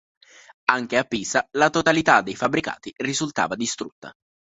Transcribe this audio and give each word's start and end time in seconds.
Anche 0.71 0.97
a 0.97 1.03
Pisa 1.03 1.47
la 1.51 1.69
totalità 1.69 2.23
dei 2.23 2.35
fabbricati 2.35 2.91
risultava 2.97 3.53
distrutta. 3.55 4.11